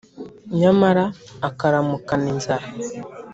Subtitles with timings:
[0.59, 1.05] nyamara
[1.49, 2.65] akaramukana inzara,